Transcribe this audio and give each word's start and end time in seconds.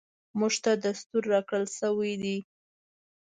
موږ 0.39 0.53
ته 0.63 0.71
دستور 0.85 1.23
راکړل 1.33 1.65
شوی 1.77 2.13
دی. 2.23 2.37